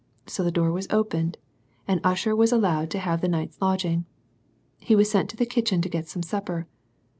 So 0.25 0.43
the 0.43 0.51
door 0.51 0.71
was 0.71 0.87
opened, 0.89 1.37
and 1.87 2.01
Usher 2.03 2.35
was 2.35 2.51
allowed 2.51 2.89
to 2.89 2.97
have 2.97 3.21
the 3.21 3.27
night's 3.27 3.61
lodging. 3.61 4.05
He 4.79 4.95
was 4.95 5.11
sent 5.11 5.29
to 5.29 5.37
the 5.37 5.45
kitchen 5.45 5.79
to 5.83 5.89
get 5.89 6.07
some 6.09 6.23
supper. 6.23 6.65